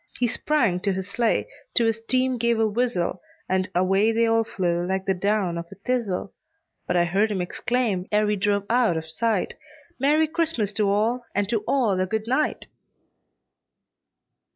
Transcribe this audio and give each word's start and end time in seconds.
He 0.17 0.27
sprang 0.27 0.79
to 0.79 0.91
his 0.93 1.07
sleigh, 1.07 1.45
to 1.75 1.85
his 1.85 2.03
team 2.03 2.39
gave 2.39 2.59
a 2.59 2.65
whistle, 2.65 3.21
And 3.47 3.69
away 3.75 4.11
they 4.11 4.25
all 4.25 4.43
flew 4.43 4.83
like 4.87 5.05
the 5.05 5.13
down 5.13 5.59
of 5.59 5.67
a 5.71 5.75
thistle; 5.75 6.33
But 6.87 6.95
I 6.97 7.05
heard 7.05 7.29
him 7.29 7.39
exclaim, 7.39 8.07
ere 8.11 8.27
he 8.27 8.35
drove 8.35 8.65
out 8.67 8.97
of 8.97 9.05
sight, 9.07 9.53
"Merry 9.99 10.25
Christmas 10.27 10.73
to 10.73 10.89
all, 10.89 11.23
and 11.35 11.47
to 11.49 11.59
all 11.67 11.99
a 11.99 12.07
good 12.07 12.25
night!" 12.27 12.65